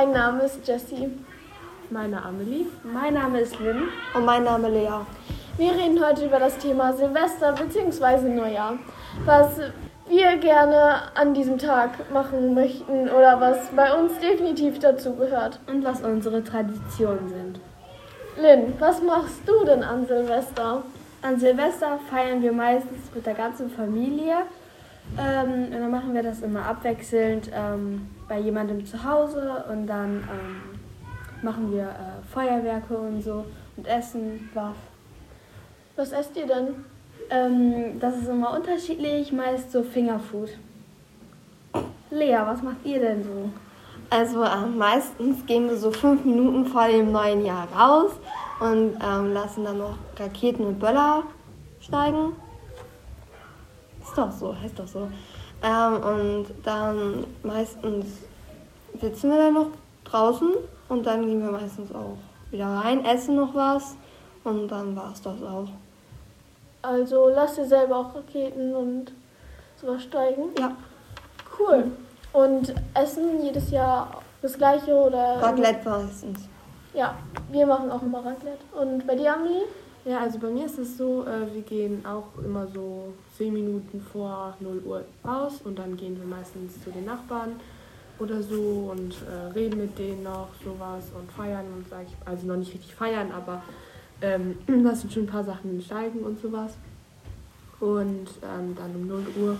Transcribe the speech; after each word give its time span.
Mein 0.00 0.12
Name 0.12 0.44
ist 0.44 0.66
Jessie. 0.66 1.10
Meine 1.90 2.24
Amelie. 2.24 2.64
Mein 2.90 3.12
Name 3.12 3.40
ist 3.40 3.60
Lynn. 3.60 3.82
Und 4.14 4.24
mein 4.24 4.44
Name 4.44 4.70
Lea. 4.70 5.04
Wir 5.58 5.72
reden 5.72 6.02
heute 6.02 6.24
über 6.24 6.38
das 6.38 6.56
Thema 6.56 6.94
Silvester 6.94 7.52
bzw. 7.52 8.30
Neujahr. 8.30 8.78
Was 9.26 9.60
wir 10.08 10.38
gerne 10.38 11.02
an 11.14 11.34
diesem 11.34 11.58
Tag 11.58 12.10
machen 12.10 12.54
möchten 12.54 13.10
oder 13.10 13.42
was 13.42 13.68
bei 13.76 13.92
uns 13.92 14.18
definitiv 14.20 14.78
dazu 14.78 15.16
gehört. 15.16 15.60
Und 15.66 15.84
was 15.84 16.00
unsere 16.00 16.42
Traditionen 16.42 17.28
sind. 17.28 17.60
Lynn, 18.40 18.72
was 18.78 19.02
machst 19.02 19.42
du 19.44 19.66
denn 19.66 19.82
an 19.82 20.06
Silvester? 20.06 20.82
An 21.20 21.38
Silvester 21.38 21.98
feiern 22.08 22.40
wir 22.40 22.52
meistens 22.52 23.14
mit 23.14 23.26
der 23.26 23.34
ganzen 23.34 23.68
Familie. 23.68 24.46
Ähm, 25.18 25.64
und 25.64 25.72
dann 25.72 25.90
machen 25.90 26.14
wir 26.14 26.22
das 26.22 26.40
immer 26.40 26.64
abwechselnd 26.66 27.50
ähm, 27.52 28.08
bei 28.28 28.38
jemandem 28.38 28.86
zu 28.86 29.02
Hause 29.04 29.64
und 29.70 29.86
dann 29.86 30.22
ähm, 30.30 31.42
machen 31.42 31.72
wir 31.72 31.84
äh, 31.84 32.32
Feuerwerke 32.32 32.96
und 32.96 33.22
so 33.22 33.44
und 33.76 33.86
essen 33.86 34.48
was. 34.54 34.74
Was 35.96 36.12
esst 36.12 36.36
ihr 36.36 36.46
denn? 36.46 36.84
Ähm, 37.30 37.98
das 38.00 38.16
ist 38.16 38.28
immer 38.28 38.54
unterschiedlich, 38.54 39.32
meist 39.32 39.72
so 39.72 39.82
Fingerfood. 39.82 40.50
Lea, 42.10 42.38
was 42.44 42.62
macht 42.62 42.84
ihr 42.84 43.00
denn 43.00 43.22
so? 43.22 43.50
Also 44.10 44.42
äh, 44.42 44.66
meistens 44.66 45.46
gehen 45.46 45.68
wir 45.68 45.76
so 45.76 45.92
fünf 45.92 46.24
Minuten 46.24 46.66
vor 46.66 46.88
dem 46.88 47.12
neuen 47.12 47.44
Jahr 47.44 47.68
raus 47.72 48.12
und 48.58 48.98
ähm, 49.02 49.32
lassen 49.32 49.64
dann 49.64 49.78
noch 49.78 49.96
Raketen 50.18 50.64
und 50.66 50.80
Böller 50.80 51.22
steigen. 51.80 52.32
Ist 54.10 54.18
doch 54.18 54.32
so, 54.32 54.56
heißt 54.60 54.76
doch 54.76 54.88
so. 54.88 55.08
Ähm, 55.62 56.02
und 56.02 56.46
dann 56.64 57.26
meistens 57.44 58.06
sitzen 59.00 59.30
wir 59.30 59.38
dann 59.38 59.54
noch 59.54 59.68
draußen 60.04 60.48
und 60.88 61.06
dann 61.06 61.26
gehen 61.26 61.40
wir 61.40 61.52
meistens 61.52 61.94
auch 61.94 62.16
wieder 62.50 62.66
rein, 62.66 63.04
essen 63.04 63.36
noch 63.36 63.54
was 63.54 63.94
und 64.42 64.66
dann 64.66 64.96
war 64.96 65.12
es 65.12 65.22
das 65.22 65.40
auch. 65.42 65.68
Also 66.82 67.28
lasst 67.28 67.58
ihr 67.58 67.66
selber 67.66 67.98
auch 67.98 68.14
Raketen 68.16 68.74
und 68.74 69.12
sowas 69.80 70.02
steigen? 70.02 70.46
Ja. 70.58 70.72
Cool. 71.56 71.92
Und 72.32 72.74
essen 72.94 73.40
jedes 73.44 73.70
Jahr 73.70 74.22
das 74.42 74.58
gleiche 74.58 74.92
oder? 74.92 75.40
Raclette 75.40 75.88
meistens. 75.88 76.48
Ja, 76.94 77.14
wir 77.50 77.66
machen 77.66 77.92
auch 77.92 78.02
immer 78.02 78.24
Raclette. 78.24 78.64
Und 78.72 79.06
bei 79.06 79.14
dir, 79.14 79.34
Amelie? 79.34 79.66
Ja, 80.10 80.18
also 80.18 80.40
bei 80.40 80.50
mir 80.50 80.66
ist 80.66 80.76
es 80.76 80.96
so, 80.96 81.24
äh, 81.24 81.54
wir 81.54 81.62
gehen 81.62 82.04
auch 82.04 82.26
immer 82.44 82.66
so 82.66 83.12
10 83.38 83.52
Minuten 83.52 84.00
vor 84.00 84.56
0 84.58 84.82
Uhr 84.84 85.04
raus 85.24 85.60
und 85.62 85.78
dann 85.78 85.96
gehen 85.96 86.18
wir 86.18 86.26
meistens 86.26 86.82
zu 86.82 86.90
den 86.90 87.04
Nachbarn 87.04 87.52
oder 88.18 88.42
so 88.42 88.90
und 88.90 89.14
äh, 89.22 89.52
reden 89.54 89.78
mit 89.78 89.96
denen 89.96 90.24
noch 90.24 90.48
sowas 90.64 91.04
und 91.16 91.30
feiern 91.30 91.64
und 91.76 91.88
sag 91.88 92.06
ich, 92.08 92.16
also 92.24 92.44
noch 92.48 92.56
nicht 92.56 92.74
richtig 92.74 92.92
feiern, 92.92 93.30
aber 93.30 93.62
ähm, 94.20 94.58
lassen 94.66 95.08
schon 95.12 95.22
ein 95.22 95.28
paar 95.28 95.44
Sachen 95.44 95.80
steigen 95.80 96.24
und 96.24 96.40
sowas. 96.42 96.72
Und 97.78 98.30
ähm, 98.42 98.74
dann 98.74 98.92
um 98.96 99.06
0 99.06 99.26
Uhr, 99.40 99.56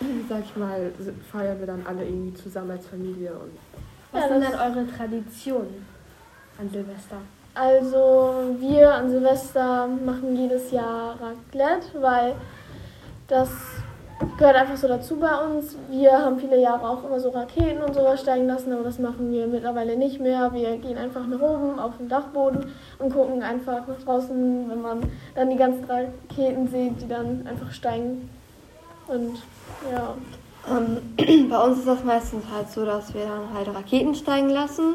sag 0.28 0.44
ich 0.44 0.56
mal, 0.56 0.92
feiern 1.32 1.58
wir 1.58 1.66
dann 1.66 1.86
alle 1.86 2.04
irgendwie 2.04 2.34
zusammen 2.34 2.72
als 2.72 2.86
Familie 2.86 3.32
und 3.32 3.56
Was 4.12 4.24
Ja, 4.24 4.28
sind 4.28 4.42
denn 4.42 4.60
eure 4.60 4.86
Traditionen 4.94 5.86
an 6.58 6.68
Silvester? 6.68 7.22
Also 7.54 8.54
wir 8.58 8.94
an 8.94 9.10
Silvester 9.10 9.88
machen 10.04 10.36
jedes 10.36 10.70
Jahr 10.70 11.16
Raclette, 11.20 12.00
weil 12.00 12.34
das 13.28 13.50
gehört 14.38 14.56
einfach 14.56 14.76
so 14.76 14.86
dazu 14.86 15.16
bei 15.16 15.34
uns. 15.44 15.76
Wir 15.88 16.12
haben 16.12 16.38
viele 16.38 16.60
Jahre 16.60 16.88
auch 16.88 17.04
immer 17.04 17.18
so 17.18 17.30
Raketen 17.30 17.82
und 17.82 17.94
sowas 17.94 18.20
steigen 18.20 18.46
lassen, 18.46 18.72
aber 18.72 18.84
das 18.84 18.98
machen 18.98 19.32
wir 19.32 19.46
mittlerweile 19.46 19.96
nicht 19.96 20.20
mehr. 20.20 20.52
Wir 20.52 20.76
gehen 20.76 20.98
einfach 20.98 21.26
nach 21.26 21.40
oben 21.40 21.78
auf 21.78 21.96
den 21.98 22.08
Dachboden 22.08 22.66
und 22.98 23.12
gucken 23.12 23.42
einfach 23.42 23.86
nach 23.86 24.02
draußen, 24.04 24.70
wenn 24.70 24.82
man 24.82 25.00
dann 25.34 25.50
die 25.50 25.56
ganzen 25.56 25.84
Raketen 25.84 26.68
sieht, 26.68 27.02
die 27.02 27.08
dann 27.08 27.46
einfach 27.46 27.72
steigen. 27.72 28.28
Und 29.08 29.36
ja, 29.90 30.14
Ähm, 30.68 31.48
bei 31.48 31.64
uns 31.64 31.78
ist 31.78 31.88
das 31.88 32.04
meistens 32.04 32.44
halt 32.54 32.70
so, 32.70 32.84
dass 32.84 33.14
wir 33.14 33.22
dann 33.22 33.54
halt 33.54 33.74
Raketen 33.74 34.14
steigen 34.14 34.50
lassen, 34.50 34.94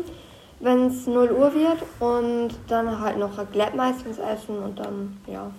wenn 0.60 0.88
es 0.88 1.06
0 1.08 1.32
Uhr 1.32 1.54
wird 1.54 1.84
und 2.00 2.56
dann 2.68 3.00
halt 3.00 3.18
noch 3.18 3.38
Raclette 3.38 3.76
meistens 3.76 4.18
essen 4.18 4.60
und 4.60 4.80
dann, 4.80 5.18
ja. 5.28 5.52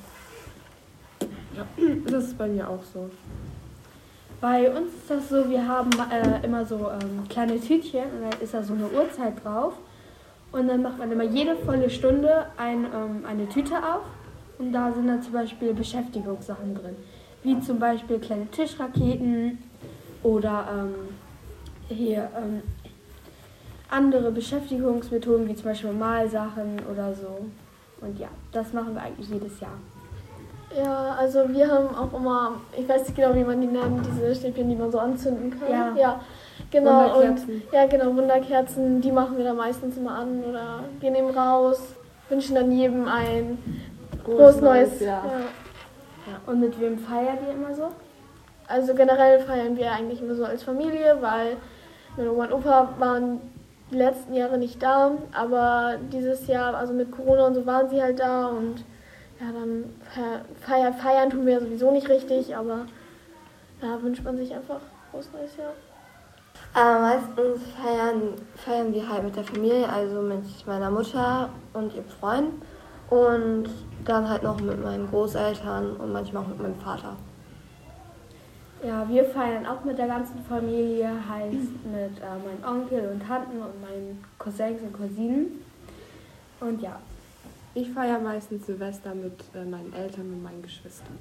ja, 1.57 1.67
das 2.11 2.25
ist 2.25 2.39
bei 2.39 2.49
mir 2.49 2.69
auch 2.69 2.83
so. 2.93 3.11
Bei 4.41 4.71
uns 4.71 4.95
ist 4.95 5.11
das 5.11 5.29
so, 5.29 5.49
wir 5.49 5.67
haben 5.67 5.91
äh, 6.11 6.45
immer 6.45 6.65
so 6.67 6.91
ähm, 6.91 7.27
kleine 7.29 7.59
Tütchen 7.59 8.05
und 8.05 8.31
dann 8.31 8.41
ist 8.41 8.53
da 8.53 8.63
so 8.63 8.75
eine 8.75 8.87
Uhrzeit 8.89 9.43
drauf. 9.43 9.75
Und 10.53 10.69
dann 10.69 10.83
macht 10.83 10.99
man 10.99 11.11
immer 11.11 11.25
jede 11.25 11.57
volle 11.57 11.91
Stunde 11.91 12.47
ein, 12.57 12.85
ähm, 12.85 13.25
eine 13.27 13.49
Tüte 13.49 13.77
auf. 13.77 14.03
Und 14.59 14.73
da 14.73 14.93
sind 14.93 15.07
dann 15.07 15.23
zum 15.23 15.33
Beispiel 15.33 15.75
Beschäftigungssachen 15.75 16.75
drin. 16.75 16.97
Wie 17.43 17.61
zum 17.61 17.79
Beispiel 17.79 18.19
kleine 18.19 18.47
Tischraketen 18.51 19.59
oder 20.23 20.67
ähm, 20.71 20.95
hier 21.89 22.29
ähm, 22.37 22.63
andere 23.91 24.31
Beschäftigungsmethoden, 24.31 25.49
wie 25.49 25.55
zum 25.55 25.67
Beispiel 25.67 25.93
Malsachen 25.93 26.81
oder 26.91 27.15
so. 27.15 27.47
Und 28.01 28.19
ja, 28.19 28.29
das 28.53 28.73
machen 28.73 28.95
wir 28.95 29.03
eigentlich 29.03 29.29
jedes 29.29 29.61
Jahr. 29.61 29.79
Ja, 30.77 31.17
also 31.19 31.49
wir 31.49 31.71
haben 31.71 31.95
auch 31.95 32.13
immer, 32.13 32.53
ich 32.77 32.89
weiß 32.89 33.05
nicht 33.05 33.17
genau, 33.17 33.35
wie 33.35 33.45
man 33.45 33.61
die 33.61 33.67
nennt, 33.67 34.05
diese 34.05 34.35
Stäbchen, 34.35 34.69
die 34.69 34.75
man 34.75 34.91
so 34.91 34.99
anzünden 34.99 35.51
kann. 35.51 35.71
Ja. 35.71 35.95
ja 35.97 36.21
genau. 36.71 37.05
Und, 37.07 37.15
Wunderkerzen. 37.15 37.63
ja, 37.73 37.87
genau, 37.87 38.17
Wunderkerzen, 38.17 39.01
die 39.01 39.13
machen 39.13 39.39
wir 39.39 39.45
dann 39.45 39.57
meistens 39.57 39.97
immer 39.97 40.19
an 40.19 40.45
oder 40.45 40.81
gehen 41.01 41.15
eben 41.15 41.31
raus, 41.31 41.81
wünschen 42.29 42.57
dann 42.57 42.73
jedem 42.73 43.07
ein 43.09 43.59
frohes 44.25 44.61
neues 44.61 45.01
Jahr. 45.01 45.25
Ja. 46.27 46.53
Und 46.53 46.61
mit 46.61 46.79
wem 46.81 46.99
feiert 46.99 47.39
ihr 47.47 47.55
immer 47.55 47.75
so? 47.75 47.89
Also 48.67 48.95
generell 48.95 49.39
feiern 49.41 49.77
wir 49.77 49.93
eigentlich 49.93 50.21
immer 50.21 50.35
so 50.35 50.45
als 50.45 50.65
Familie, 50.65 51.17
weil 51.21 51.57
meine 52.17 52.33
Oma 52.33 52.47
und 52.47 52.53
Opa 52.53 52.89
waren 52.99 53.41
die 53.91 53.97
letzten 53.97 54.35
Jahre 54.35 54.59
nicht 54.59 54.83
da, 54.83 55.13
aber 55.33 55.97
dieses 56.13 56.47
Jahr, 56.47 56.75
also 56.75 56.93
mit 56.93 57.13
Corona 57.13 57.47
und 57.47 57.55
so, 57.55 57.67
waren 57.67 57.89
sie 57.89 58.03
halt 58.03 58.19
da 58.19 58.47
und 58.47 58.85
ja, 59.39 59.47
dann 59.53 59.85
feiern, 60.61 60.95
feiern 60.95 61.31
tun 61.31 61.47
wir 61.47 61.55
ja 61.55 61.61
sowieso 61.61 61.91
nicht 61.93 62.09
richtig, 62.09 62.57
aber 62.57 62.87
da 63.81 64.03
wünscht 64.03 64.25
man 64.25 64.37
sich 64.37 64.55
einfach 64.55 64.81
frohes 65.11 65.29
neues 65.33 65.57
Jahr. 65.57 65.73
Äh, 66.75 67.01
meistens 67.01 67.61
feiern, 67.81 68.35
feiern 68.57 68.93
wir 68.93 69.09
halt 69.09 69.25
mit 69.25 69.37
der 69.37 69.45
Familie, 69.45 69.89
also 69.89 70.21
mit 70.21 70.67
meiner 70.67 70.91
Mutter 70.91 71.51
und 71.75 71.95
ihrem 71.95 72.09
Freund 72.09 72.53
und 73.11 73.69
dann 74.05 74.29
halt 74.29 74.43
noch 74.43 74.61
mit 74.61 74.83
meinen 74.83 75.09
Großeltern 75.09 75.97
und 75.97 76.13
manchmal 76.13 76.43
auch 76.43 76.49
mit 76.49 76.61
meinem 76.61 76.77
Vater. 76.77 77.17
Ja, 78.85 79.09
wir 79.09 79.25
feiern 79.25 79.67
auch 79.67 79.85
mit 79.85 79.99
der 79.99 80.07
ganzen 80.07 80.45
Familie, 80.45 81.09
heißt 81.29 81.85
mit 81.85 82.21
äh, 82.21 82.37
meinen 82.45 82.65
Onkel 82.65 83.09
und 83.11 83.27
Tanten 83.27 83.57
und 83.61 83.81
meinen 83.81 84.23
Cousins 84.39 84.81
und 84.83 84.93
Cousinen. 84.93 85.65
Und 86.61 86.81
ja, 86.83 87.01
Ich 87.79 87.91
feiere 87.93 88.19
meistens 88.19 88.65
Silvester 88.65 89.15
mit 89.15 89.35
äh, 89.55 89.63
meinen 89.63 89.93
Eltern 89.93 90.33
und 90.33 90.43
meinen 90.43 90.63
Geschwistern. 90.63 91.19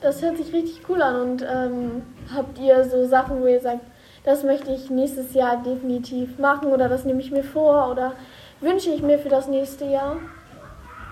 Das 0.00 0.22
hört 0.22 0.38
sich 0.38 0.50
richtig 0.50 0.80
cool 0.88 1.02
an 1.02 1.20
und 1.20 1.46
ähm, 1.46 2.02
habt 2.34 2.58
ihr 2.58 2.82
so 2.84 3.06
Sachen, 3.06 3.42
wo 3.42 3.46
ihr 3.46 3.60
sagt, 3.60 3.84
das 4.24 4.44
möchte 4.44 4.72
ich 4.72 4.88
nächstes 4.88 5.34
Jahr 5.34 5.62
definitiv 5.62 6.38
machen 6.38 6.68
oder 6.68 6.88
das 6.88 7.04
nehme 7.04 7.20
ich 7.20 7.30
mir 7.30 7.44
vor 7.44 7.90
oder 7.90 8.14
wünsche 8.60 8.90
ich 8.90 9.02
mir 9.02 9.18
für 9.18 9.28
das 9.28 9.46
nächste 9.46 9.84
Jahr? 9.84 10.16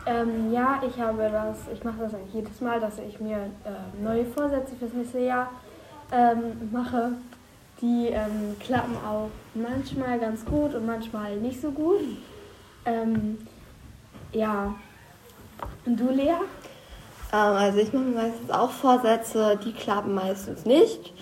Ähm, 0.07 0.53
ja, 0.53 0.81
ich 0.87 1.01
habe 1.01 1.29
das, 1.31 1.59
ich 1.73 1.85
mache 1.85 1.99
das 2.01 2.15
eigentlich 2.15 2.35
jedes 2.35 2.61
Mal, 2.61 2.81
dass 2.81 2.99
ich 2.99 3.21
mir 3.21 3.37
äh, 3.65 4.03
neue 4.03 4.25
Vorsätze 4.25 4.75
fürs 4.77 4.93
nächste 4.93 5.21
Jahr 5.21 5.51
ähm, 6.11 6.71
mache. 6.73 7.13
Die 7.81 8.09
ähm, 8.09 8.57
klappen 8.61 8.97
auch 8.97 9.29
manchmal 9.55 10.19
ganz 10.19 10.45
gut 10.45 10.75
und 10.75 10.87
manchmal 10.87 11.37
nicht 11.37 11.61
so 11.61 11.71
gut. 11.71 12.01
Ähm, 12.85 13.39
ja. 14.33 14.75
Und 15.85 15.99
du, 15.99 16.11
Lea? 16.11 16.35
Ähm, 17.33 17.57
also 17.57 17.79
ich 17.79 17.93
mache 17.93 18.05
meistens 18.05 18.51
auch 18.51 18.71
Vorsätze, 18.71 19.59
die 19.65 19.73
klappen 19.73 20.15
meistens 20.15 20.65
nicht. 20.65 21.13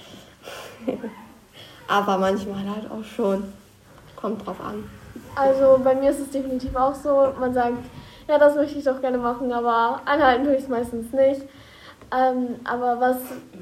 Aber 1.88 2.18
manchmal 2.18 2.68
halt 2.68 2.90
auch 2.90 3.04
schon. 3.04 3.52
Kommt 4.16 4.46
drauf 4.46 4.60
an. 4.60 4.88
Also 5.34 5.80
bei 5.82 5.94
mir 5.94 6.10
ist 6.10 6.20
es 6.20 6.30
definitiv 6.30 6.74
auch 6.76 6.94
so, 6.94 7.32
man 7.38 7.54
sagt, 7.54 7.84
ja, 8.30 8.38
das 8.38 8.54
möchte 8.54 8.78
ich 8.78 8.84
doch 8.84 9.00
gerne 9.00 9.18
machen, 9.18 9.52
aber 9.52 10.00
anhalten 10.04 10.44
tue 10.44 10.54
ich 10.54 10.62
es 10.62 10.68
meistens 10.68 11.12
nicht. 11.12 11.42
Ähm, 12.16 12.56
aber 12.64 13.00
was 13.00 13.16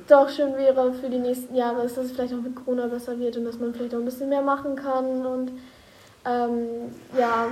doch 0.09 0.29
schön 0.29 0.55
wäre 0.57 0.93
für 0.93 1.09
die 1.09 1.19
nächsten 1.19 1.55
Jahre, 1.55 1.83
ist, 1.85 1.97
dass 1.97 2.07
es 2.07 2.13
vielleicht 2.13 2.35
auch 2.35 2.43
mit 2.43 2.55
Corona 2.55 2.87
besser 2.87 3.19
wird 3.19 3.37
und 3.39 3.47
dass 3.47 3.59
man 3.59 3.73
vielleicht 3.73 3.95
auch 3.95 3.99
ein 3.99 4.05
bisschen 4.05 4.29
mehr 4.29 4.43
machen 4.43 4.77
kann. 4.77 5.27
Und 5.27 5.53
ähm, 6.27 6.93
ja, 7.19 7.47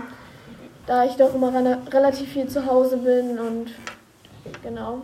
da 0.87 1.05
ich 1.05 1.17
doch 1.17 1.35
immer 1.35 1.49
rela- 1.49 1.93
relativ 1.93 2.29
viel 2.29 2.49
zu 2.49 2.67
Hause 2.67 2.99
bin 2.99 3.39
und 3.39 3.71
genau. 4.63 5.03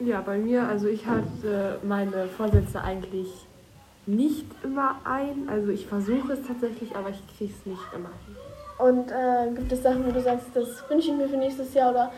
Ja, 0.00 0.20
bei 0.20 0.38
mir, 0.38 0.68
also 0.68 0.86
ich 0.86 1.06
hatte 1.06 1.78
meine 1.82 2.26
Vorsätze 2.28 2.82
eigentlich 2.82 3.28
nicht 4.06 4.46
immer 4.62 4.96
ein. 5.04 5.48
Also 5.50 5.70
ich 5.70 5.86
versuche 5.86 6.34
es 6.34 6.46
tatsächlich, 6.46 6.94
aber 6.94 7.08
ich 7.08 7.22
kriege 7.36 7.52
es 7.58 7.66
nicht 7.66 7.82
immer 7.94 8.10
hin. 8.26 8.36
Und 8.78 9.10
äh, 9.10 9.50
gibt 9.54 9.72
es 9.72 9.82
Sachen, 9.82 10.06
wo 10.06 10.12
du 10.12 10.20
sagst, 10.20 10.46
das 10.54 10.88
wünsche 10.88 11.10
ich 11.10 11.16
mir 11.16 11.28
für 11.28 11.36
nächstes 11.36 11.74
Jahr 11.74 11.90
oder 11.90 12.12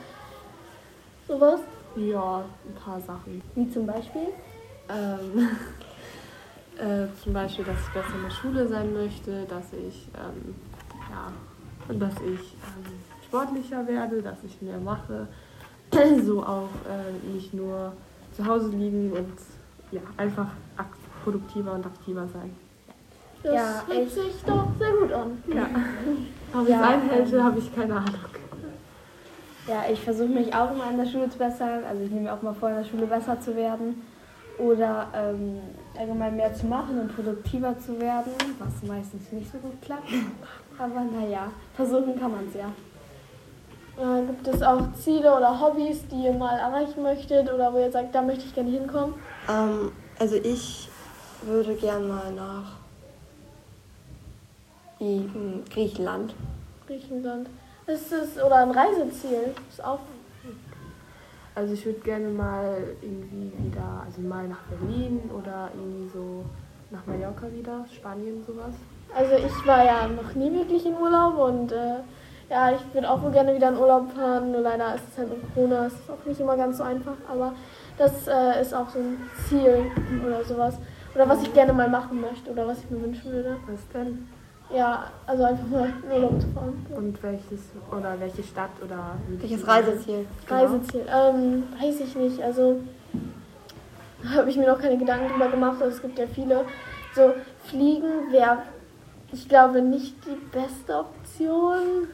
sowas? 1.27 1.61
Ja, 1.97 2.45
ein 2.67 2.75
paar 2.75 3.01
Sachen. 3.01 3.43
Wie 3.55 3.71
zum 3.71 3.87
Beispiel? 3.87 4.29
Ähm, 4.89 5.49
äh, 6.79 7.07
zum 7.23 7.33
Beispiel, 7.33 7.65
dass 7.65 7.77
ich 7.81 7.95
besser 7.95 8.15
in 8.15 8.23
der 8.23 8.31
Schule 8.31 8.69
sein 8.69 8.93
möchte, 8.93 9.45
dass 9.47 9.73
ich, 9.73 10.09
ähm, 10.15 10.55
ja, 11.11 11.95
dass 11.95 12.15
ich 12.17 12.55
ähm, 12.55 12.93
sportlicher 13.25 13.87
werde, 13.87 14.23
dass 14.23 14.45
ich 14.45 14.61
mehr 14.61 14.79
mache. 14.79 15.29
so 16.25 16.43
auch 16.43 16.69
äh, 16.89 17.33
nicht 17.33 17.55
nur 17.55 17.93
zu 18.33 18.47
Hause 18.47 18.69
liegen 18.69 19.13
und 19.13 19.33
ja, 19.91 20.03
einfach 20.17 20.49
produktiver 21.25 21.73
und 21.73 21.87
aktiver 21.87 22.29
sein. 22.29 22.55
Das 23.43 23.55
Ja, 23.55 23.83
hört 23.87 24.07
ich- 24.07 24.13
sich 24.13 24.43
doch 24.47 24.67
sehr 24.79 24.91
gut 24.93 25.13
an. 25.13 25.43
Ja. 25.49 25.67
Ob 26.59 26.63
ich 26.65 26.69
Ja, 26.69 26.81
einhalte, 26.83 27.37
ähm, 27.37 27.45
habe 27.45 27.59
ich 27.59 27.75
keine 27.75 27.95
Ahnung. 27.97 28.15
Ja, 29.69 29.85
ich 29.91 30.01
versuche 30.01 30.29
mich 30.29 30.53
auch 30.55 30.73
immer 30.73 30.91
in 30.91 30.99
der 30.99 31.07
Schule 31.07 31.29
zu 31.31 31.39
bessern. 31.39 31.85
Also 31.89 32.03
ich 32.03 32.11
nehme 32.11 32.23
mir 32.25 32.33
auch 32.35 32.43
mal 32.43 32.55
vor, 32.55 32.71
in 32.71 32.77
der 32.77 32.85
Schule 32.85 33.07
besser 33.07 33.41
zu 33.41 33.55
werden. 33.55 34.03
Oder 34.59 35.07
ähm, 35.15 35.59
allgemein 35.99 36.37
mehr 36.37 36.53
zu 36.53 36.67
machen 36.67 36.99
und 37.01 37.15
produktiver 37.15 37.79
zu 37.79 37.99
werden, 38.01 38.33
was 38.59 38.83
meistens 38.87 39.31
nicht 39.33 39.51
so 39.51 39.59
gut 39.59 39.81
klappt. 39.81 40.09
Aber 40.79 41.03
naja, 41.19 41.51
versuchen 41.75 42.19
kann 42.19 42.33
man 42.33 42.47
es 42.49 42.55
ja. 42.55 42.71
Äh, 44.03 44.27
gibt 44.27 44.49
es 44.49 44.63
auch 44.63 44.83
Ziele 44.99 45.35
oder 45.35 45.59
Hobbys, 45.61 46.07
die 46.09 46.25
ihr 46.25 46.33
mal 46.33 46.59
erreichen 46.59 47.03
möchtet 47.03 47.51
oder 47.53 47.73
wo 47.73 47.79
ihr 47.79 47.91
sagt, 47.91 48.15
da 48.15 48.21
möchte 48.23 48.45
ich 48.47 48.55
gerne 48.55 48.71
hinkommen? 48.71 49.15
Ähm, 49.49 49.93
also 50.19 50.37
ich 50.37 50.89
würde 51.43 51.75
gern 51.75 52.09
mal 52.09 52.33
nach 52.33 52.80
I- 55.01 55.29
m, 55.35 55.63
Griechenland. 55.73 56.35
Griechenland. 56.87 57.49
Ist 57.87 58.13
es 58.13 58.37
oder 58.43 58.57
ein 58.57 58.71
Reiseziel? 58.71 59.55
Ist 59.69 59.83
auch 59.83 60.01
Also 61.55 61.75
ich 61.75 61.85
würde 61.85 62.01
gerne 62.01 62.29
mal 62.29 62.77
irgendwie 63.03 63.53
wieder, 63.65 64.03
also 64.07 64.21
mal 64.21 64.47
nach 64.47 64.63
Berlin 64.71 65.21
oder 65.37 65.69
irgendwie 65.75 66.09
so 66.13 66.45
nach 66.91 67.05
Mallorca 67.07 67.47
wieder, 67.53 67.85
Spanien 67.93 68.43
sowas. 68.47 68.75
Also 69.15 69.35
ich 69.35 69.67
war 69.67 69.85
ja 69.85 70.07
noch 70.07 70.35
nie 70.35 70.53
wirklich 70.53 70.87
in 70.87 70.95
Urlaub 70.97 71.37
und 71.39 71.73
äh, 71.73 71.97
ja, 72.49 72.71
ich 72.73 72.95
würde 72.95 73.11
auch 73.11 73.21
wohl 73.23 73.33
gerne 73.33 73.55
wieder 73.55 73.69
in 73.71 73.77
Urlaub 73.79 74.13
fahren. 74.13 74.53
Nur 74.53 74.61
leider 74.61 74.95
ist 74.95 75.05
es 75.11 75.19
halt 75.19 75.31
mit 75.31 75.55
Corona, 75.55 75.87
ist 75.87 75.97
es 76.05 76.11
auch 76.11 76.25
nicht 76.25 76.41
immer 76.41 76.57
ganz 76.57 76.79
so 76.79 76.85
einfach. 76.85 77.17
Aber 77.29 77.55
das 77.99 78.27
äh, 78.29 78.61
ist 78.63 78.73
auch 78.75 78.89
so 78.89 78.99
ein 79.01 79.19
Ziel 79.49 79.87
oder 80.27 80.45
sowas. 80.45 80.79
Oder 81.15 81.29
was 81.29 81.43
ich 81.43 81.53
gerne 81.53 81.73
mal 81.73 81.89
machen 81.89 82.21
möchte 82.21 82.51
oder 82.53 82.67
was 82.67 82.79
ich 82.79 82.91
mir 82.91 83.03
wünschen 83.03 83.33
würde. 83.33 83.57
Was 83.67 83.81
denn? 83.93 84.29
Ja, 84.75 85.11
also 85.27 85.43
einfach 85.45 85.67
mal 85.67 85.93
in 86.05 86.11
Urlaub 86.13 86.41
zu 86.41 86.47
fahren. 86.49 86.87
Und 86.97 87.23
welches 87.23 87.61
oder 87.91 88.19
welche 88.21 88.43
Stadt 88.43 88.71
oder 88.85 89.17
Welches 89.29 89.67
Reiseziel? 89.67 90.27
Genau. 90.47 90.61
Reiseziel. 90.63 91.03
Ähm, 91.13 91.65
weiß 91.81 92.01
ich 92.01 92.15
nicht. 92.15 92.41
Also 92.43 92.81
habe 94.35 94.51
ich 94.51 94.57
mir 94.57 94.67
noch 94.69 94.81
keine 94.81 94.99
Gedanken 94.99 95.29
drüber 95.31 95.49
gemacht. 95.49 95.83
Also, 95.83 95.97
es 95.97 96.03
gibt 96.03 96.19
ja 96.19 96.27
viele. 96.27 96.65
So, 97.15 97.33
Fliegen 97.65 98.31
wäre, 98.31 98.59
ich 99.33 99.49
glaube, 99.49 99.83
nicht 99.83 100.15
die 100.27 100.37
beste 100.57 100.95
Option. 100.99 102.09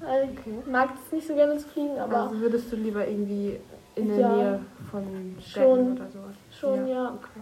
Weil 0.00 0.24
Okay. 0.24 0.54
Ich 0.64 0.72
mag 0.72 0.88
es 1.06 1.12
nicht 1.12 1.28
so 1.28 1.34
gerne 1.34 1.58
zu 1.58 1.68
fliegen, 1.68 1.98
aber 1.98 2.22
Also 2.22 2.40
würdest 2.40 2.72
du 2.72 2.76
lieber 2.76 3.06
irgendwie 3.06 3.60
in 3.96 4.08
der 4.08 4.18
Ja. 4.18 4.28
Nähe 4.32 4.60
von 4.90 5.36
Städten 5.40 5.66
Schon. 5.76 5.92
oder 5.92 6.06
sowas? 6.10 6.34
schon, 6.58 6.88
ja. 6.88 7.12
Okay. 7.14 7.40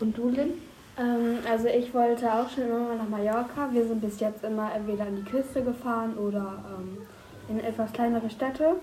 Und 0.00 0.16
du, 0.18 0.28
Lynn? 0.28 0.52
Ähm, 0.98 1.38
also 1.50 1.68
ich 1.68 1.92
wollte 1.92 2.32
auch 2.32 2.48
schon 2.48 2.64
immer 2.64 2.78
mal 2.80 2.96
nach 2.96 3.08
Mallorca. 3.08 3.68
Wir 3.70 3.86
sind 3.86 4.00
bis 4.00 4.20
jetzt 4.20 4.42
immer 4.44 4.70
entweder 4.74 5.04
an 5.04 5.16
die 5.16 5.30
Küste 5.30 5.62
gefahren 5.62 6.16
oder 6.16 6.64
ähm, 6.78 6.98
in 7.48 7.60
etwas 7.60 7.92
kleinere 7.92 8.30
Städte. 8.30 8.76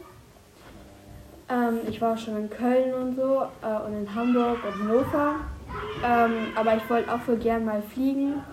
Ähm, 1.50 1.80
ich 1.90 2.00
war 2.02 2.14
auch 2.14 2.18
schon 2.18 2.38
in 2.38 2.50
Köln 2.50 2.94
und 2.94 3.16
so 3.16 3.44
äh, 3.62 3.86
und 3.86 3.98
in 3.98 4.16
Hamburg 4.16 4.58
und 4.66 4.80
Hannover. 4.80 5.36
Ähm, 6.04 6.32
aber 6.56 6.78
ich 6.78 6.90
wollte 6.90 7.12
auch 7.14 7.20
voll 7.20 7.38
gern 7.38 7.66
mal 7.66 7.82
fliegen, 7.82 8.44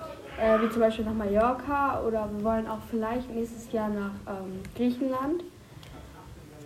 äh, 0.40 0.60
wie 0.60 0.70
zum 0.70 0.80
Beispiel 0.80 1.04
nach 1.04 1.14
Mallorca 1.14 2.00
oder 2.06 2.28
wir 2.32 2.44
wollen 2.44 2.66
auch 2.66 2.78
vielleicht 2.90 3.30
nächstes 3.30 3.70
Jahr 3.72 3.88
nach 3.88 4.12
ähm, 4.26 4.62
Griechenland. 4.74 5.44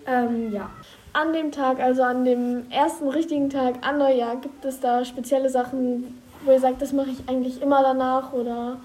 Ähm, 0.06 0.52
ja. 0.52 0.69
an 1.14 1.32
dem 1.32 1.50
Tag, 1.50 1.81
also 1.81 2.02
an 2.02 2.26
dem 2.26 2.70
ersten 2.70 3.08
richtigen 3.08 3.49
Tag 3.49 3.76
an 3.81 3.96
Neujahr, 3.96 4.37
gibt 4.37 4.62
es 4.67 4.79
da 4.79 5.02
spezielle 5.02 5.49
Sachen, 5.49 6.20
wo 6.44 6.50
ihr 6.50 6.61
sagt, 6.61 6.82
das 6.82 6.93
mache 6.93 7.11
ich 7.11 7.29
eigentlich 7.29 7.61
immer 7.62 7.82
danach 7.82 8.32
oder 8.32 8.79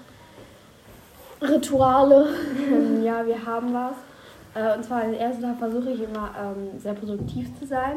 Rituale? 1.40 2.28
Ähm, 2.70 3.02
ja, 3.02 3.26
wir 3.26 3.44
haben 3.44 3.72
was. 3.72 3.94
Äh, 4.54 4.76
und 4.76 4.84
zwar 4.84 5.02
den 5.02 5.14
ersten 5.14 5.42
Tag 5.42 5.58
versuche 5.58 5.90
ich 5.90 6.02
immer 6.02 6.30
ähm, 6.38 6.78
sehr 6.78 6.94
produktiv 6.94 7.48
zu 7.58 7.66
sein. 7.66 7.96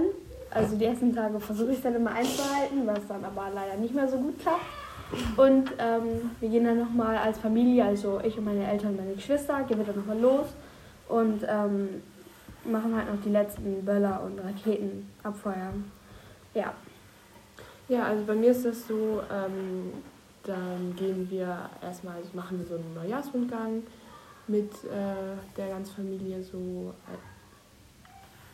Also 0.52 0.76
die 0.76 0.86
ersten 0.86 1.14
Tage 1.14 1.40
versuche 1.40 1.72
ich 1.72 1.82
dann 1.82 1.96
immer 1.96 2.12
einzuhalten, 2.12 2.86
was 2.86 3.08
dann 3.08 3.26
aber 3.26 3.48
leider 3.54 3.76
nicht 3.76 3.96
mehr 3.96 4.08
so 4.08 4.18
gut 4.18 4.40
klappt. 4.40 4.62
Und 5.38 5.72
ähm, 5.78 6.32
wir 6.40 6.50
gehen 6.50 6.66
dann 6.66 6.80
nochmal 6.80 7.18
als 7.18 7.40
Familie, 7.40 7.86
also 7.86 8.20
ich 8.24 8.38
und 8.38 8.46
meine 8.46 8.66
Eltern 8.70 8.92
und 8.92 8.98
meine 8.98 9.14
Geschwister, 9.14 9.64
gehen 9.64 9.78
wir 9.78 9.86
dann 9.86 9.98
nochmal 9.98 10.20
los 10.20 10.48
und 11.08 11.44
ähm, 11.48 12.02
machen 12.66 12.96
halt 12.96 13.14
noch 13.14 13.22
die 13.24 13.30
letzten 13.30 13.84
Böller 13.86 14.22
und 14.26 14.40
Raketen 14.40 15.10
abfeuern. 15.24 15.92
Ja. 16.54 16.74
Ja, 17.94 18.06
also 18.06 18.24
bei 18.26 18.34
mir 18.34 18.50
ist 18.50 18.66
das 18.66 18.88
so, 18.88 19.22
ähm, 19.32 19.94
dann 20.44 20.96
gehen 20.96 21.30
wir 21.30 21.70
erstmal, 21.80 22.16
also 22.16 22.30
machen 22.34 22.58
wir 22.58 22.66
so 22.66 22.74
einen 22.74 22.92
Neujahrsrundgang 22.96 23.84
mit 24.48 24.72
äh, 24.86 25.38
der 25.56 25.68
ganzen 25.68 25.94
Familie 25.98 26.42
so, 26.44 26.92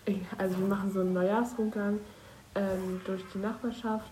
äh, 0.05 0.15
also 0.37 0.57
wir 0.57 0.67
machen 0.67 0.91
so 0.91 0.99
einen 0.99 1.13
Neujahrsrundgang 1.13 2.01
ähm, 2.55 2.99
durch 3.05 3.23
die 3.33 3.37
Nachbarschaft 3.37 4.11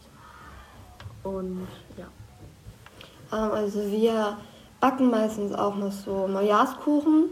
und 1.23 1.67
ja. 1.97 2.07
Ähm, 3.37 3.51
also 3.51 3.91
wir 3.91 4.37
backen 4.79 5.09
meistens 5.09 5.53
auch 5.53 5.75
noch 5.75 5.91
so 5.91 6.29
Neujahrskuchen. 6.29 7.31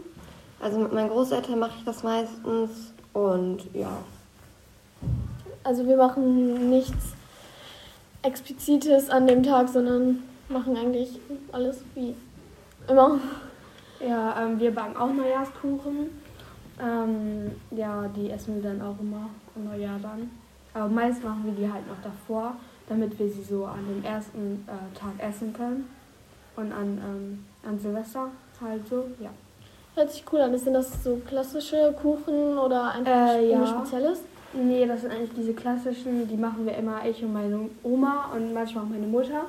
Also 0.60 0.80
mit 0.80 0.92
meinen 0.92 1.08
Großeltern 1.08 1.58
mache 1.58 1.78
ich 1.78 1.84
das 1.86 2.02
meistens. 2.02 2.92
Und 3.14 3.72
ja. 3.72 3.96
Also 5.64 5.86
wir 5.86 5.96
machen 5.96 6.68
nichts 6.68 7.16
Explizites 8.26 9.08
an 9.08 9.26
dem 9.26 9.42
Tag, 9.42 9.68
sondern 9.68 10.22
machen 10.48 10.76
eigentlich 10.76 11.20
alles 11.52 11.78
wie 11.94 12.14
immer. 12.88 13.18
Ja, 14.06 14.42
ähm, 14.42 14.58
wir 14.60 14.74
backen 14.74 14.96
auch 14.96 15.12
Neujahrskuchen. 15.12 16.10
Ähm, 16.82 17.50
ja, 17.70 18.06
die 18.14 18.30
essen 18.30 18.56
wir 18.56 18.70
dann 18.70 18.82
auch 18.82 18.96
immer 19.00 19.30
am 19.54 19.64
Neujahr 19.64 19.98
dann. 20.02 20.30
Aber 20.74 20.88
meist 20.88 21.24
machen 21.24 21.42
wir 21.46 21.52
die 21.52 21.72
halt 21.72 21.86
noch 21.88 22.02
davor, 22.02 22.54
damit 22.88 23.18
wir 23.18 23.28
sie 23.30 23.42
so 23.42 23.64
an 23.64 23.78
dem 23.88 24.04
ersten 24.04 24.66
äh, 24.68 24.98
Tag 24.98 25.12
essen 25.18 25.54
können. 25.54 25.88
Und 26.56 26.72
an, 26.72 26.98
ähm, 27.02 27.44
an 27.66 27.78
Silvester 27.78 28.28
halt 28.60 28.86
so, 28.88 29.04
ja. 29.20 29.30
Hört 29.94 30.12
sich 30.12 30.24
cool 30.30 30.40
an. 30.40 30.56
Sind 30.58 30.74
das 30.74 31.02
so 31.02 31.20
klassische 31.26 31.94
Kuchen 32.02 32.58
oder 32.58 32.92
einfach 32.92 33.34
Äh, 33.34 33.50
ja. 33.52 33.66
Spezielles? 33.66 34.20
Nee, 34.56 34.86
das 34.86 35.02
sind 35.02 35.12
eigentlich 35.12 35.34
diese 35.36 35.52
klassischen, 35.52 36.28
die 36.28 36.36
machen 36.36 36.64
wir 36.64 36.76
immer, 36.76 37.04
ich 37.06 37.22
und 37.22 37.32
meine 37.32 37.68
Oma 37.82 38.30
und 38.34 38.54
manchmal 38.54 38.84
auch 38.84 38.88
meine 38.88 39.06
Mutter. 39.06 39.42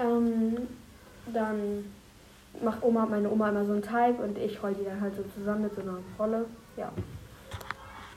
Ähm, 0.00 0.56
dann 1.32 1.84
macht 2.62 2.82
Oma, 2.82 3.06
meine 3.06 3.30
Oma 3.30 3.50
immer 3.50 3.64
so 3.64 3.72
einen 3.72 3.82
Teig 3.82 4.18
und 4.20 4.36
ich 4.38 4.62
roll 4.62 4.74
die 4.74 4.84
dann 4.84 5.00
halt 5.00 5.14
so 5.16 5.22
zusammen 5.36 5.62
mit 5.62 5.74
so 5.74 5.82
einer 5.82 5.98
Rolle. 6.18 6.46
Ja. 6.76 6.90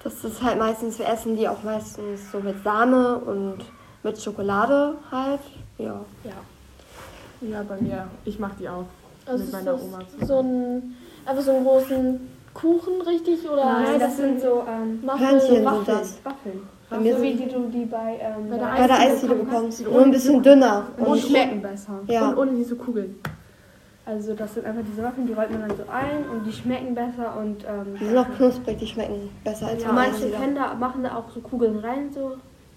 Das 0.04 0.24
ist 0.24 0.42
halt 0.42 0.58
meistens, 0.58 0.98
wir 0.98 1.08
essen 1.08 1.36
die 1.36 1.48
auch 1.48 1.62
meistens 1.64 2.32
so 2.32 2.40
mit 2.40 2.64
Sahne 2.64 3.18
und 3.18 3.58
mit 4.02 4.20
Schokolade 4.22 4.96
halt. 5.12 5.42
Ja. 5.78 6.00
Ja. 6.24 6.32
Ja, 7.42 7.64
bei 7.64 7.80
mir, 7.80 8.08
ich 8.26 8.40
mache 8.40 8.54
die 8.60 8.68
auch 8.68 8.86
Also 9.26 9.40
mit 9.40 9.48
ist 9.48 9.54
meiner 9.54 9.74
das 9.74 9.82
Oma 9.84 10.00
so 10.12 10.18
zusammen. 10.20 10.76
ein, 10.78 10.96
einfach 11.26 11.44
so 11.44 11.52
einen 11.52 11.66
großen 11.66 12.20
Kuchen, 12.62 13.02
richtig? 13.02 13.50
Oder 13.50 13.66
Nein, 13.66 13.86
ist 13.96 14.02
das 14.02 14.18
sind 14.18 14.42
so 14.42 14.64
ähm, 14.68 15.00
Muffin? 15.06 15.66
Waffeln. 15.66 15.86
das. 15.86 16.18
Waffeln. 16.24 16.62
Bei 16.90 16.98
mir 16.98 17.16
so 17.18 17.22
wie 17.22 17.34
die 17.36 17.48
du 17.48 17.60
die 17.70 17.86
bei, 17.86 18.18
ähm, 18.20 18.50
Bei 18.50 18.58
der 18.58 18.66
Bei 18.66 18.88
der 18.88 19.10
bekommst 19.28 19.28
bekommst 19.28 19.80
du 19.80 19.84
du 19.86 19.92
nur 19.92 20.02
ein 20.02 20.12
bisschen 20.12 20.42
dünner. 20.42 20.88
und 20.98 21.08
Und 21.08 21.20
schmecken 21.20 21.62
besser. 21.62 22.00
ja. 22.08 22.30
Und 22.30 22.38
ohne 22.38 22.52
diese 22.54 22.76
Kugeln. 22.76 23.16
Also 24.06 24.34
das 24.34 24.56
sind 24.56 24.66
einfach 24.66 24.82
diese 24.92 25.04
Waffeln, 25.04 25.28
die 25.28 25.34
rollt 25.34 25.52
man 25.52 25.68
dann 25.68 25.78
so 25.78 25.84
ein 25.92 26.28
und 26.32 26.44
die 26.44 26.52
schmecken 26.52 26.96
besser 26.96 27.38
und 27.38 27.64
ähm, 27.64 27.96
Die 28.00 28.06
sind 28.06 28.18
auch 28.18 28.28
knusprig, 28.38 28.78
die 28.80 28.88
schmecken 28.88 29.30
besser 29.44 29.68
als 29.68 29.84
ja, 29.84 29.90
ja, 29.90 29.94
manche 29.94 30.30
kennen 30.32 30.56
da, 30.56 30.74
machen 30.74 31.04
da 31.04 31.16
auch 31.16 31.30
so 31.32 31.40
Kugeln 31.42 31.78
rein, 31.78 32.10
so 32.12 32.32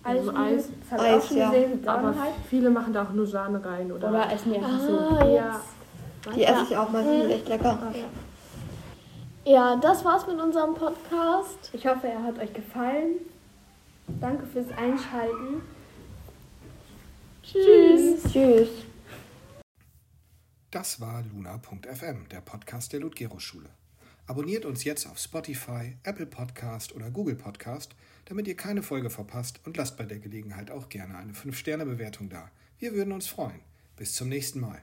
Eis. 0.05 0.25
So 0.27 0.31
Eis. 0.35 0.69
Das 0.91 0.99
habe 1.01 1.09
ich 1.09 1.13
auch 1.15 1.17
Eis, 1.17 1.29
schon 1.29 1.37
ja. 1.39 1.49
gesehen 1.51 1.89
Aber 1.89 2.09
halt. 2.09 2.17
viele 2.51 2.69
machen 2.69 2.93
da 2.93 3.03
auch 3.05 3.13
nur 3.15 3.27
Sahne 3.27 3.65
rein 3.65 3.91
oder, 3.91 4.11
Oder 4.11 4.31
essen 4.31 4.53
die 4.53 4.59
einfach 4.59 4.79
so. 4.81 4.99
Ah, 4.99 5.25
Ja. 5.27 5.61
jetzt. 6.27 6.37
Die 6.37 6.45
esse 6.45 6.63
ich 6.69 6.77
auch 6.77 6.91
mal, 6.91 7.03
die 7.03 7.21
sind 7.23 7.31
echt 7.31 7.49
lecker. 7.49 7.79
Ja, 9.45 9.75
das 9.77 10.05
war's 10.05 10.27
mit 10.29 10.41
unserem 10.41 10.75
Podcast. 10.75 11.71
Ich 11.73 11.85
hoffe, 11.87 12.07
er 12.07 12.23
hat 12.23 12.39
euch 12.39 12.55
gefallen. 12.55 13.17
Danke 14.21 14.47
fürs 14.47 14.71
Einschalten. 14.71 15.63
Tschüss. 17.43 18.23
Tschüss. 18.33 18.69
Das 20.71 21.01
war 21.01 21.25
luna.fm, 21.25 22.29
der 22.29 22.41
Podcast 22.41 22.93
der 22.93 23.01
Ludgero-Schule. 23.01 23.69
Abonniert 24.29 24.65
uns 24.65 24.85
jetzt 24.85 25.07
auf 25.07 25.19
Spotify, 25.19 25.97
Apple 26.05 26.27
Podcast 26.27 26.95
oder 26.95 27.11
Google 27.11 27.35
Podcast, 27.35 27.97
damit 28.27 28.47
ihr 28.47 28.57
keine 28.57 28.85
Folge 28.85 29.11
verpasst 29.11 29.61
und 29.67 29.77
lasst 29.77 29.97
bei 29.97 30.05
der 30.05 30.21
Gelegenheit 30.21 30.71
auch 30.71 30.89
gerne 30.89 31.17
eine 31.17 31.33
5-Sterne-Bewertung 31.33 32.29
da. 32.29 32.49
Wir 32.79 32.95
würden 32.95 33.13
uns 33.13 33.27
freuen. 33.27 33.61
Bis 33.97 34.15
zum 34.15 34.29
nächsten 34.29 34.61
Mal. 34.61 34.81